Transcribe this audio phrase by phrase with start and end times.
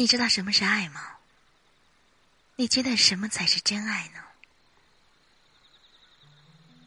[0.00, 1.00] 你知道什么是爱吗？
[2.54, 4.20] 你觉得什么才是真爱呢？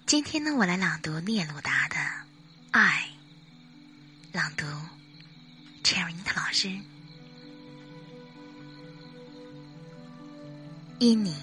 [0.05, 1.95] 今天呢，我来朗读聂鲁达的
[2.71, 3.09] 《爱》，
[4.33, 4.65] 朗读
[5.83, 6.69] Cherry 尼特老师。
[10.99, 11.35] 因你，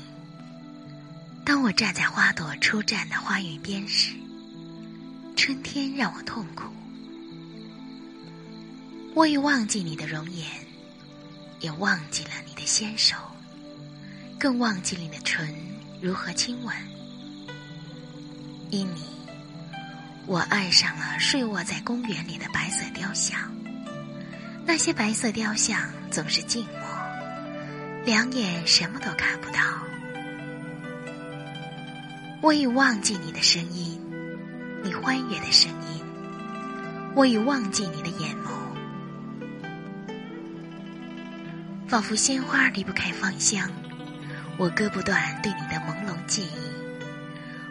[1.44, 4.14] 当我站在花朵初绽的花园边时，
[5.36, 6.72] 春天让我痛苦。
[9.14, 10.67] 我已忘记你的容颜。
[11.60, 13.16] 也忘记了你的纤手，
[14.38, 15.52] 更忘记你的唇
[16.00, 16.74] 如何亲吻。
[18.70, 19.02] 因你，
[20.26, 23.40] 我爱上了睡卧在公园里的白色雕像。
[24.64, 26.82] 那些白色雕像总是静默，
[28.04, 29.60] 两眼什么都看不到。
[32.40, 34.00] 我已忘记你的声音，
[34.84, 36.04] 你欢悦的声音。
[37.16, 38.47] 我已忘记你的眼眸。
[41.88, 43.66] 仿佛鲜花离不开芳香，
[44.58, 46.58] 我割不断对你的朦胧记忆，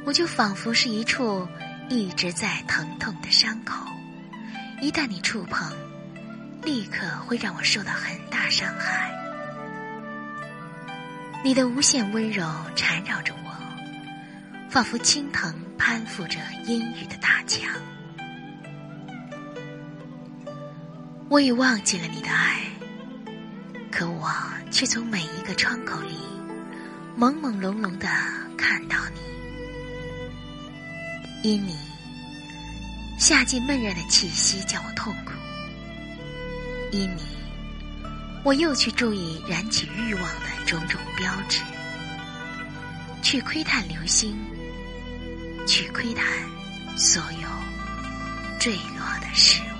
[0.03, 1.47] 我就仿佛是一处
[1.87, 3.85] 一直在疼痛的伤口，
[4.81, 5.71] 一旦你触碰，
[6.63, 9.11] 立刻会让我受到很大伤害。
[11.43, 13.51] 你的无限温柔缠绕着我，
[14.67, 17.69] 仿佛青藤攀附着阴雨的大墙。
[21.29, 22.61] 我已忘记了你的爱。
[23.97, 24.31] 可我
[24.69, 26.19] 却从每一个窗口里，
[27.17, 28.07] 朦朦胧胧的
[28.55, 29.19] 看到你。
[31.41, 31.75] 因你，
[33.17, 35.31] 夏季闷热的气息叫我痛苦；
[36.91, 37.23] 因你，
[38.43, 41.63] 我又去注意燃起欲望的种种标志，
[43.23, 44.37] 去窥探流星，
[45.65, 46.23] 去窥探
[46.95, 47.47] 所有
[48.59, 49.76] 坠落的事物。